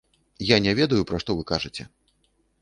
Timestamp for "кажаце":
1.53-1.87